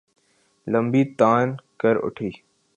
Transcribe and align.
لمبی 0.71 1.03
تان 1.19 1.47
کر 1.81 1.95
اُٹھی 2.05 2.29